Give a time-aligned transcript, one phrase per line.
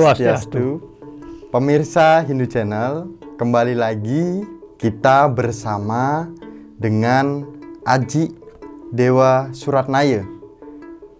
[0.00, 0.80] Swastiastu.
[1.52, 4.40] Pemirsa Hindu Channel, kembali lagi
[4.80, 6.30] kita bersama
[6.80, 7.44] dengan
[7.84, 8.32] Aji
[8.88, 10.24] Dewa Suratnaya,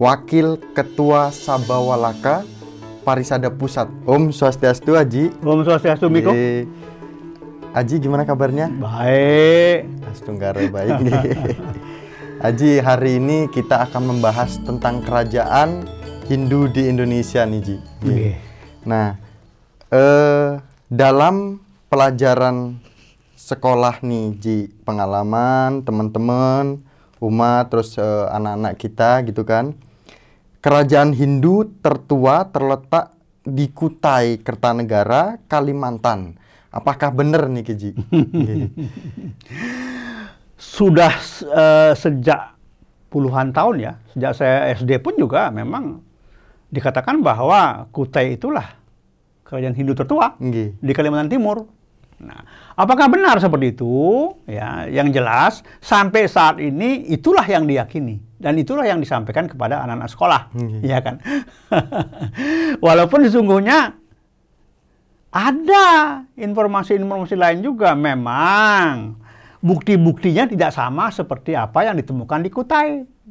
[0.01, 2.49] Wakil Ketua Sabawalaka
[3.03, 3.93] Parisada Pusat.
[4.09, 5.35] Om Swastiastu Aji.
[5.43, 6.33] Om Swastiastu Miko.
[6.33, 6.65] Ye.
[7.73, 8.71] Aji gimana kabarnya?
[8.71, 9.89] Baik.
[10.07, 11.03] Atunggara baik.
[12.47, 15.87] Aji, hari ini kita akan membahas tentang kerajaan
[16.27, 17.77] Hindu di Indonesia nih, Ji.
[18.03, 18.52] Oke.
[18.83, 19.15] Nah,
[19.95, 20.59] eh,
[20.91, 22.83] dalam pelajaran
[23.39, 26.83] sekolah nih, Ji, pengalaman teman-teman,
[27.23, 29.79] umat, terus eh, anak-anak kita gitu kan.
[30.63, 36.39] Kerajaan Hindu tertua terletak di Kutai, Kertanegara, Kalimantan.
[36.75, 37.91] Apakah benar nih, Ji?
[40.75, 41.15] Sudah
[41.47, 42.59] eh, sejak
[43.15, 46.03] puluhan tahun ya, sejak saya SD pun juga memang
[46.73, 48.75] dikatakan bahwa Kutai itulah
[49.45, 50.81] kerajaan Hindu tertua Nggih.
[50.81, 51.69] di Kalimantan Timur.
[52.23, 52.39] Nah,
[52.73, 53.91] apakah benar seperti itu?
[54.47, 60.09] Ya, yang jelas sampai saat ini itulah yang diyakini dan itulah yang disampaikan kepada anak-anak
[60.09, 60.81] sekolah, Mhm.
[60.81, 61.19] ya kan?
[62.87, 63.99] Walaupun sesungguhnya
[65.33, 65.87] ada
[66.37, 69.17] informasi-informasi lain juga memang
[69.59, 72.91] bukti-buktinya tidak sama seperti apa yang ditemukan di Kutai.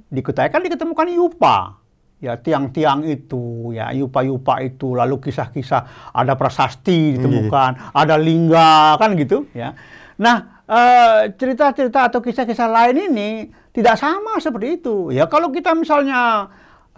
[0.10, 1.81] Di Kutai kan ditemukan yupa.
[2.22, 9.50] Ya tiang-tiang itu, ya yupa-yupa itu, lalu kisah-kisah ada prasasti ditemukan, ada lingga kan gitu,
[9.58, 9.74] ya.
[10.22, 13.30] Nah, eh, cerita-cerita atau kisah-kisah lain ini
[13.74, 15.10] tidak sama seperti itu.
[15.10, 16.46] Ya kalau kita misalnya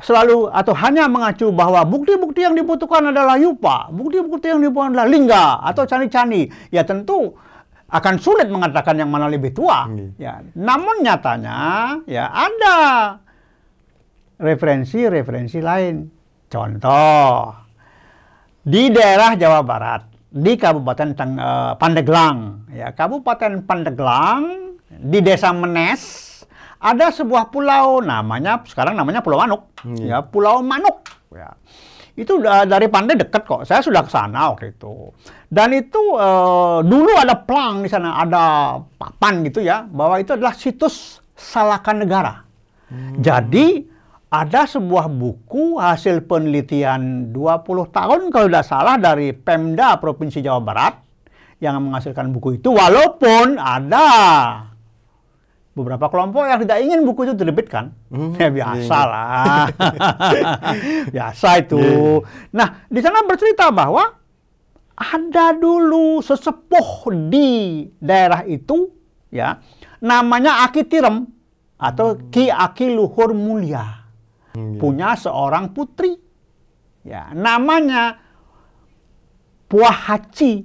[0.04, 5.64] selalu atau hanya mengacu bahwa bukti-bukti yang dibutuhkan adalah yupa, bukti-bukti yang dibutuhkan adalah lingga
[5.64, 7.32] atau candi-candi, ya tentu
[7.94, 9.86] akan sulit mengatakan yang mana lebih tua.
[9.86, 10.18] Hmm.
[10.20, 11.58] Ya, namun nyatanya
[12.10, 12.76] ya ada
[14.38, 15.95] referensi-referensi lain.
[16.48, 17.54] Contoh
[18.64, 24.42] di daerah Jawa Barat, di Kabupaten Teng- eh, Pandeglang, ya Kabupaten Pandeglang
[24.88, 26.32] di Desa Menes
[26.77, 29.98] ada sebuah pulau namanya sekarang namanya Pulau Manuk, Hmm.
[30.04, 31.55] ya Pulau Manuk, ya.
[32.14, 33.65] Itu da- dari Pandai dekat kok.
[33.65, 35.10] Saya sudah ke sana waktu itu.
[35.50, 40.54] Dan itu eh, dulu ada plang di sana, ada papan gitu ya, bahwa itu adalah
[40.54, 42.45] situs Salakan Negara.
[43.17, 43.82] Jadi
[44.33, 50.98] ada sebuah buku hasil penelitian 20 tahun kalau tidak salah dari Pemda Provinsi Jawa Barat
[51.61, 54.10] yang menghasilkan buku itu walaupun ada
[55.77, 57.94] beberapa kelompok yang tidak ingin buku itu diterbitkan.
[58.10, 59.14] Hmm, ya biasa iya.
[59.14, 59.66] lah.
[61.14, 61.82] biasa itu.
[62.58, 64.17] Nah, di sana bercerita bahwa
[64.98, 66.89] ada dulu sesepuh
[67.30, 68.89] di daerah itu
[69.30, 69.61] ya
[70.02, 71.26] namanya Aki Tirem
[71.77, 74.02] atau Ki Aki Luhur Mulia
[74.53, 76.17] Hmm, punya seorang putri.
[77.03, 78.23] Ya namanya
[79.73, 80.61] Puah Haci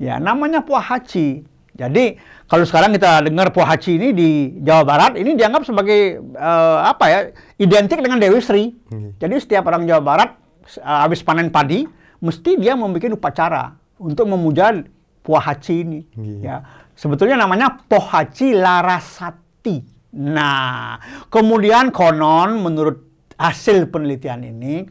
[0.00, 1.42] ya namanya Puah Haci
[1.74, 2.14] jadi
[2.46, 4.28] kalau sekarang kita dengar Puah Haci ini di
[4.62, 7.18] Jawa Barat ini dianggap sebagai eh, apa ya
[7.58, 8.70] identik dengan Dewi Sri.
[8.88, 9.18] Hmm.
[9.18, 10.30] jadi setiap orang Jawa Barat
[10.78, 11.84] eh, habis panen padi
[12.22, 14.78] mesti dia membuat upacara untuk memuja
[15.20, 16.00] Puah Haci ini.
[16.16, 16.38] Iya.
[16.40, 16.56] ya
[16.96, 20.98] sebetulnya namanya Pohaci Larasati Nah,
[21.30, 22.98] kemudian konon menurut
[23.38, 24.82] hasil penelitian ini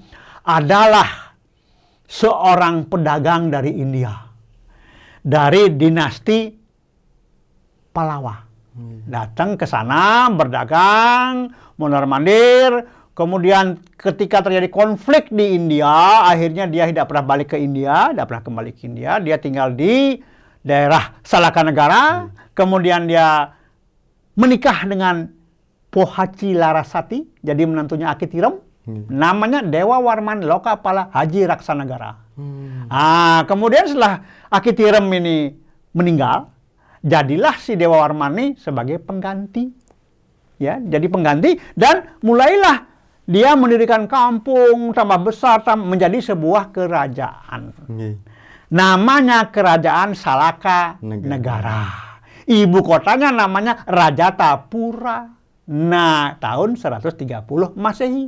[0.47, 1.35] adalah
[2.07, 4.16] seorang pedagang dari India.
[5.19, 6.56] Dari dinasti
[7.90, 8.47] Palawa.
[9.09, 17.25] Datang ke sana berdagang, mondar-mandir, kemudian ketika terjadi konflik di India, akhirnya dia tidak pernah
[17.28, 20.16] balik ke India, tidak pernah kembali ke India, dia tinggal di
[20.63, 23.59] daerah Salakanegara, kemudian dia
[24.40, 25.28] menikah dengan
[25.90, 28.56] Pohaci Larasati, jadi menantunya Aki Tirem.
[28.90, 32.18] Namanya Dewa Warman Lokapala Haji Raksanagara.
[32.34, 32.90] Hmm.
[32.90, 35.54] Ah, kemudian setelah Aki Tirem ini
[35.94, 36.50] meninggal,
[37.06, 39.69] jadilah si Dewa Warman ini sebagai pengganti.
[40.58, 42.90] Ya, jadi pengganti dan mulailah
[43.30, 47.72] dia mendirikan kampung tambah besar tam- menjadi sebuah kerajaan.
[47.86, 48.16] Nggih.
[48.74, 51.30] Namanya Kerajaan Salaka Negara.
[51.30, 51.80] Negara.
[52.50, 55.30] Ibu kotanya namanya Rajatapura.
[55.69, 58.25] Nah, tahun 130 Masehi.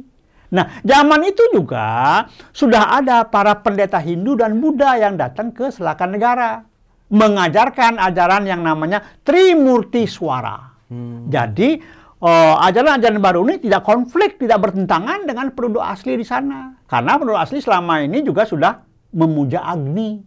[0.54, 2.22] Nah, zaman itu juga
[2.54, 6.62] sudah ada para pendeta Hindu dan Buddha yang datang ke Selakan Negara.
[7.10, 10.70] Mengajarkan ajaran yang namanya Trimurti Swara.
[10.92, 11.26] Hmm.
[11.26, 11.82] Jadi,
[12.22, 16.78] eh, ajaran-ajaran baru ini tidak konflik, tidak bertentangan dengan penduduk asli di sana.
[16.86, 18.86] Karena penduduk asli selama ini juga sudah
[19.18, 20.20] memuja Agni.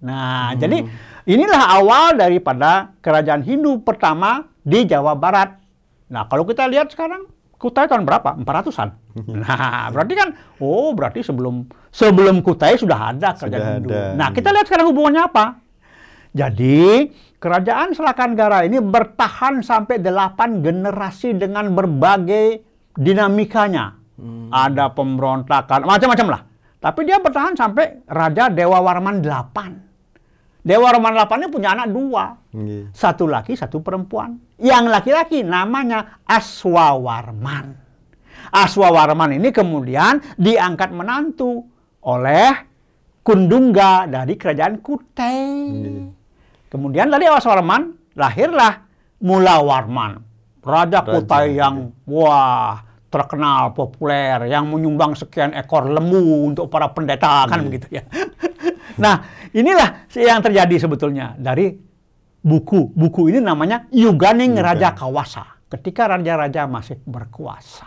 [0.00, 0.80] Nah, jadi
[1.30, 5.54] inilah awal daripada kerajaan Hindu pertama di Jawa Barat.
[6.10, 7.30] Nah, kalau kita lihat sekarang,
[7.60, 8.40] Kutai tahun berapa?
[8.40, 8.88] 400-an.
[9.42, 10.28] Nah, berarti kan
[10.62, 13.88] oh berarti sebelum sebelum Kutai sudah ada kerajaan Sudah Hindu.
[13.90, 14.02] ada.
[14.16, 15.44] Nah, kita lihat sekarang hubungannya apa?
[16.30, 17.10] Jadi,
[17.42, 22.62] kerajaan Selakanggara ini bertahan sampai 8 generasi dengan berbagai
[22.94, 23.98] dinamikanya.
[24.52, 26.40] Ada pemberontakan, macam-macam lah.
[26.80, 29.89] Tapi dia bertahan sampai Raja Dewa Warman 8.
[30.60, 32.36] Dewa Warman 8 ini punya anak dua.
[32.52, 32.92] Nggih.
[32.92, 34.36] Satu laki, satu perempuan.
[34.60, 37.72] Yang laki-laki namanya Aswawarman.
[38.52, 41.64] Aswawarman ini kemudian diangkat menantu
[42.04, 42.68] oleh
[43.20, 45.44] Kundungga dari kerajaan Kutai.
[45.72, 46.08] Nggih.
[46.68, 48.84] Kemudian dari Aswawarman lahirlah
[49.24, 50.12] Mulawarman.
[50.60, 57.48] Raja Raja, Kutai yang wah terkenal populer yang menyumbang sekian ekor lembu untuk para pendeta
[57.50, 58.04] kan begitu ya.
[59.02, 59.24] nah,
[59.54, 61.74] inilah yang terjadi sebetulnya dari
[62.40, 62.92] buku.
[62.92, 64.66] Buku ini namanya Yuganing Yuga.
[64.72, 67.86] Raja Kawasa ketika raja-raja masih berkuasa.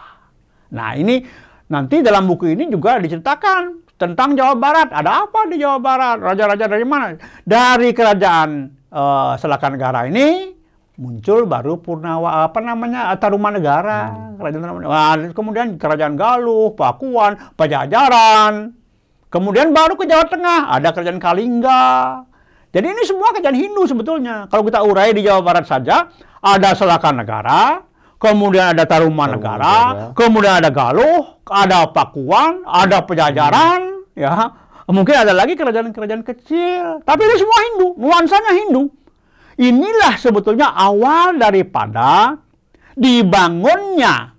[0.73, 1.19] Nah, ini
[1.67, 4.89] nanti dalam buku ini juga diceritakan tentang Jawa Barat.
[4.89, 6.17] Ada apa di Jawa Barat?
[6.23, 7.19] Raja-raja dari mana?
[7.43, 8.49] Dari kerajaan
[8.87, 10.55] eh, Selakanegara ini
[10.93, 14.93] muncul baru Purnawa apa namanya Tarumanegara, kerajaan Tarumanegara.
[14.93, 18.82] Wah, kemudian kerajaan Galuh, Pakuan, Pajajaran.
[19.33, 22.21] Kemudian baru ke Jawa Tengah ada kerajaan Kalingga.
[22.69, 24.45] Jadi ini semua kerajaan Hindu sebetulnya.
[24.45, 26.05] Kalau kita urai di Jawa Barat saja
[26.37, 27.81] ada Selakanegara,
[28.21, 30.13] kemudian ada Tarumanegara, Tarumanegara.
[30.13, 34.53] kemudian ada Galuh, ada Pakuan, ada Pajajaran, ya.
[34.85, 38.83] Mungkin ada lagi kerajaan-kerajaan kecil, tapi ini semua Hindu, nuansanya Hindu.
[39.57, 42.37] Inilah sebetulnya awal daripada
[42.93, 44.33] dibangunnya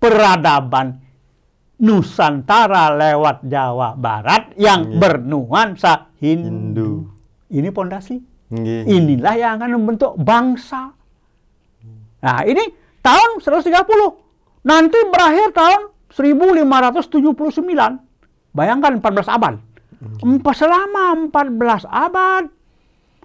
[0.00, 1.09] peradaban
[1.80, 4.98] Nusantara lewat Jawa Barat yang Iya.
[5.00, 6.46] bernuansa Hindu.
[6.46, 6.90] Hindu.
[7.50, 8.20] Ini pondasi.
[8.52, 8.84] Nggih.
[8.86, 10.92] Inilah yang akan membentuk bangsa.
[12.20, 12.60] Nah, ini
[13.00, 14.12] tahun 130.
[14.60, 15.80] Nanti berakhir tahun
[16.12, 17.96] 1579.
[18.52, 19.54] Bayangkan 14 abad.
[20.20, 22.48] Empat selama 14 abad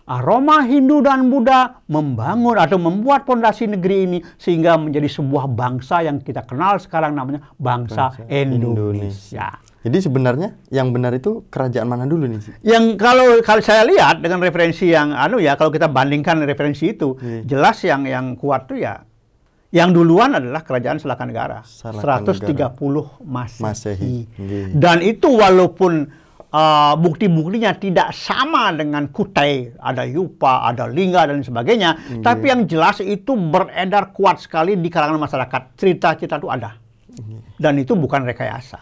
[0.05, 6.21] aroma Hindu dan Buddha membangun atau membuat pondasi negeri ini sehingga menjadi sebuah bangsa yang
[6.21, 9.47] kita kenal sekarang namanya bangsa, Bangsa Indonesia.
[9.85, 12.41] Jadi sebenarnya yang benar itu kerajaan mana dulu nih?
[12.65, 17.13] Yang kalau kalau saya lihat dengan referensi yang anu ya kalau kita bandingkan referensi itu
[17.21, 17.45] Iya.
[17.45, 19.05] jelas yang yang kuat tuh ya
[19.69, 22.73] yang duluan adalah kerajaan Selakanegara Selakanegara.
[22.73, 23.61] 130 Masehi.
[23.61, 24.15] Masehi.
[24.25, 24.65] Nggih.
[24.73, 26.09] Dan itu walaupun
[26.55, 31.91] uh, bukti-buktinya tidak sama dengan Kutai, ada Yupa, ada Lingga dan sebagainya,
[32.21, 35.75] tapi yang jelas itu beredar kuat sekali di kalangan masyarakat.
[35.75, 36.79] Cerita-cerita itu ada.
[37.55, 38.79] Dan itu bukan rekayasa.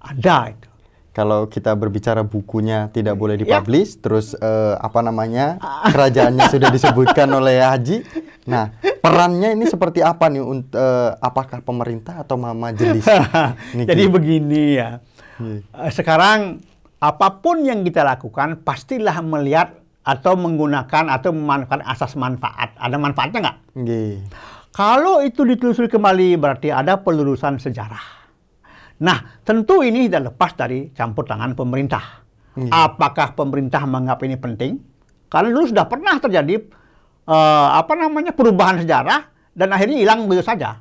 [0.00, 0.68] Ada itu.
[1.12, 3.60] Kalau kita berbicara bukunya tidak boleh Ya.
[3.60, 8.00] dipublish, terus eh, apa namanya kerajaannya sudah disebutkan oleh Haji.
[8.42, 10.40] Nah, perannya ini seperti apa nih?
[10.40, 13.04] eh, apakah pemerintah atau ma- majelis?
[13.88, 15.04] Jadi begini ya.
[15.36, 15.60] Iya.
[15.60, 16.64] Eh, Sekarang
[17.02, 22.78] apa pun yang kita lakukan pastilah melihat atau menggunakan atau memanfaatkan asas manfaat.
[22.78, 23.58] Ada manfaatnya nggak?
[24.70, 28.22] Kalau itu ditelusuri kembali berarti ada pelurusan sejarah.
[29.02, 32.22] Nah, tentu ini tidak lepas dari campur tangan pemerintah.
[32.70, 34.72] Apakah pemerintah menganggap ini penting?
[35.26, 36.54] Karena dulu sudah pernah terjadi
[37.26, 40.80] eh, apa namanya perubahan sejarah dan akhirnya hilang begitu saja.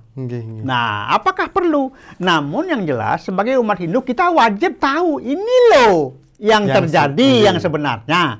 [0.63, 1.91] Nah, apakah perlu?
[2.17, 7.43] Namun yang jelas sebagai umat Hindu kita wajib tahu ini loh yang, Yang terjadi se-
[7.47, 8.39] yang sebenarnya.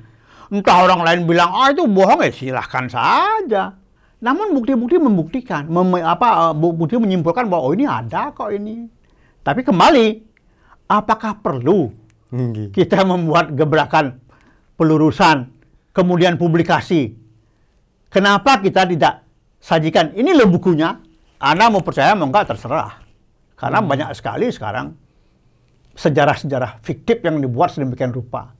[0.52, 3.72] Entah orang lain bilang ah itu bohong ya silahkan saja.
[4.22, 8.86] Namun bukti-bukti membuktikan, mem- apa eh, bu- bukti menyimpulkan bahwa oh ini ada kok ini.
[9.42, 10.06] Tapi kembali,
[10.86, 11.90] apakah perlu
[12.30, 12.70] Nggih.
[12.70, 14.20] kita membuat gebrakan
[14.78, 15.50] pelurusan,
[15.90, 17.16] kemudian publikasi.
[18.12, 19.21] Kenapa kita tidak
[19.62, 20.98] sajikan ini loh bukunya?
[21.38, 22.98] Anda mau percaya mau enggak terserah.
[23.54, 24.90] Karena banyak sekali sekarang
[25.94, 28.50] sejarah-sejarah fiktif yang dibuat sedemikian rupa.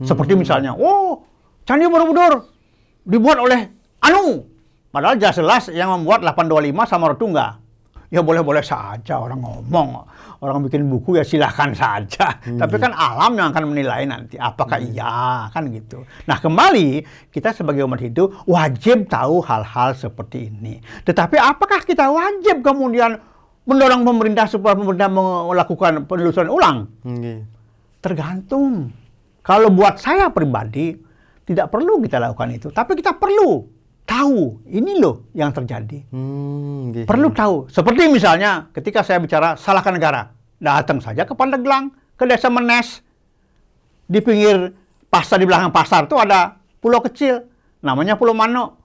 [0.00, 1.24] Seperti misalnya, oh
[1.68, 2.48] Candi Borobudur
[3.04, 3.68] dibuat oleh
[4.00, 4.48] Anu.
[4.90, 7.59] Padahal jelas-jelas yang membuat 825 sama Rotungga.
[8.10, 10.02] Ya boleh-boleh saja orang ngomong.
[10.42, 12.42] Orang bikin buku ya silahkan saja.
[12.42, 14.34] Tapi kan alam yang akan menilai nanti.
[14.34, 15.46] Apakah iya?
[15.54, 16.02] Kan gitu.
[16.26, 20.82] Nah kembali, kita sebagai umat Hindu wajib tahu hal-hal seperti ini.
[21.06, 23.22] Tetapi apakah kita wajib kemudian
[23.62, 26.90] mendorong pemerintah supaya pemerintah melakukan penelusuran ulang?
[27.06, 27.46] Nggih.
[28.02, 28.90] Tergantung.
[29.46, 30.98] Kalau buat saya pribadi,
[31.46, 32.68] tidak perlu kita lakukan itu.
[32.74, 33.79] Tapi kita perlu
[34.10, 36.02] tahu, ini loh yang terjadi.
[36.10, 37.06] Hmm, nggih.
[37.06, 37.70] Perlu tahu.
[37.70, 40.34] Seperti misalnya ketika saya bicara salahkan negara.
[40.58, 43.00] Datang saja ke Pandeglang, ke desa Menes.
[44.10, 44.74] Di pinggir
[45.06, 47.46] pasar, di belakang pasar itu ada pulau kecil.
[47.80, 48.76] Namanya Pulau Mano.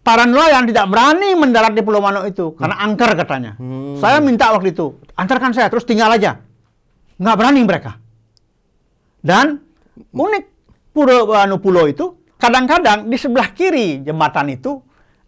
[0.00, 3.52] para nelayan tidak berani mendarat di Pulau Manuk itu karena angker katanya.
[3.60, 4.00] Hmm.
[4.00, 6.40] Saya minta waktu itu, antarkan saya terus tinggal aja.
[7.20, 8.00] Nggak berani mereka.
[9.20, 9.60] Dan
[10.12, 10.44] unik
[10.96, 14.80] pulau anu pulau itu kadang-kadang di sebelah kiri jembatan itu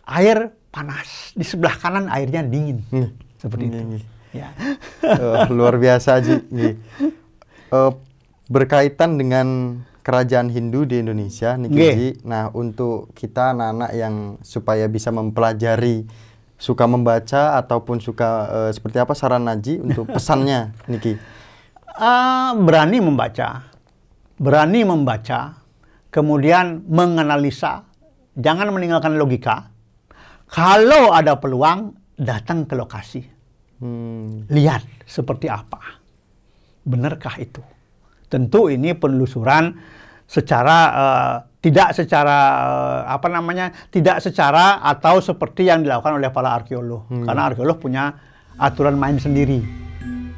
[0.09, 2.81] air panas, di sebelah kanan airnya dingin.
[2.89, 3.13] Hmm.
[3.37, 3.77] Seperti itu.
[3.77, 4.05] Nggih, nggih.
[4.33, 4.49] Ya.
[5.05, 6.41] Eh, luar biasa Ji.
[6.49, 7.93] Eh,
[8.49, 11.77] berkaitan dengan kerajaan Hindu di Indonesia niki.
[11.77, 12.11] Ji.
[12.25, 16.09] Nah, untuk kita anak-anak yang supaya bisa mempelajari
[16.57, 21.19] suka membaca ataupun suka eh, seperti apa saran Naji untuk pesannya niki.
[21.93, 23.69] Ah, berani membaca,
[24.41, 25.62] berani membaca,
[26.13, 27.89] kemudian menganalisa,
[28.37, 29.73] jangan meninggalkan logika.
[30.53, 33.23] Kalau ada peluang, datang ke lokasi,
[33.83, 34.47] Hmm.
[34.47, 35.99] lihat seperti apa,
[36.87, 37.59] benarkah itu?
[38.31, 39.75] Tentu ini penelusuran
[40.29, 46.55] secara eh, tidak secara eh, apa namanya, tidak secara atau seperti yang dilakukan oleh para
[46.55, 48.15] arkeolog, karena arkeolog punya
[48.61, 49.65] aturan main sendiri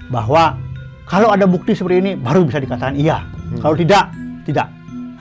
[0.09, 0.57] bahwa
[1.05, 3.29] kalau ada bukti seperti ini baru bisa dikatakan iya.
[3.61, 4.09] Kalau tidak,
[4.49, 4.73] tidak.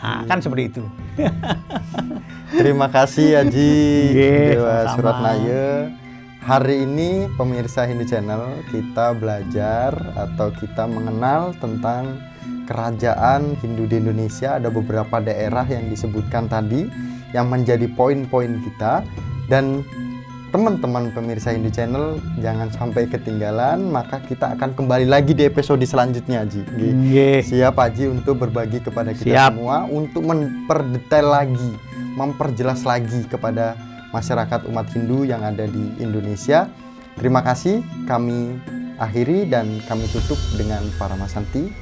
[0.03, 0.83] Nah, kan seperti itu.
[2.60, 3.72] Terima kasih Haji
[4.12, 4.95] Nggih, Dewa sama-sama.
[5.00, 5.67] Surat Naya.
[6.43, 12.19] Hari ini pemirsa Hindu Channel kita belajar atau kita mengenal tentang
[12.67, 14.60] kerajaan Hindu di Indonesia.
[14.60, 16.83] Ada beberapa daerah yang disebutkan tadi
[17.31, 19.07] yang menjadi poin-poin kita
[19.48, 19.88] dan
[20.53, 26.45] teman-teman pemirsa Hindu Channel jangan sampai ketinggalan maka kita akan kembali lagi di episode selanjutnya.
[26.45, 26.93] Nggih.
[26.93, 27.39] Nggih.
[27.41, 29.57] Siap Haji untuk berbagi kepada kita Siap.
[29.57, 31.72] semua untuk memperdetail lagi,
[32.13, 33.74] memperjelas lagi kepada
[34.13, 36.69] masyarakat umat Hindu yang ada di Indonesia.
[37.17, 38.53] Terima kasih kami
[39.01, 41.74] akhiri dan kami tutup dengan para masanti.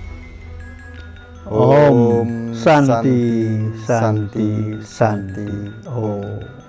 [1.52, 3.20] Om Santi,
[3.84, 4.50] Santi, Santi,
[4.80, 5.50] Santi.
[5.84, 6.61] Oh.